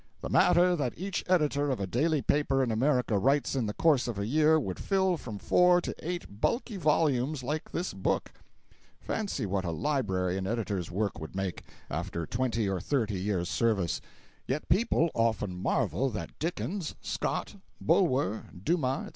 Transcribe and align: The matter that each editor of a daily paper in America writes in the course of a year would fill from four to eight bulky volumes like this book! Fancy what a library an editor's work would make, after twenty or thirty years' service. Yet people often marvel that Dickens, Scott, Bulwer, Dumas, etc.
The 0.21 0.29
matter 0.29 0.75
that 0.75 0.95
each 0.97 1.23
editor 1.27 1.69
of 1.69 1.79
a 1.79 1.85
daily 1.85 2.23
paper 2.23 2.63
in 2.63 2.71
America 2.71 3.19
writes 3.19 3.53
in 3.55 3.67
the 3.67 3.73
course 3.75 4.07
of 4.07 4.17
a 4.17 4.25
year 4.25 4.59
would 4.59 4.79
fill 4.79 5.15
from 5.15 5.37
four 5.37 5.79
to 5.79 5.93
eight 6.01 6.41
bulky 6.41 6.75
volumes 6.75 7.43
like 7.43 7.69
this 7.71 7.93
book! 7.93 8.31
Fancy 8.99 9.45
what 9.45 9.63
a 9.63 9.69
library 9.69 10.39
an 10.39 10.47
editor's 10.47 10.89
work 10.89 11.19
would 11.19 11.35
make, 11.35 11.61
after 11.87 12.25
twenty 12.25 12.67
or 12.67 12.79
thirty 12.81 13.19
years' 13.19 13.47
service. 13.47 14.01
Yet 14.47 14.67
people 14.69 15.11
often 15.13 15.55
marvel 15.61 16.09
that 16.09 16.39
Dickens, 16.39 16.95
Scott, 16.99 17.57
Bulwer, 17.79 18.45
Dumas, 18.57 19.01
etc. 19.03 19.09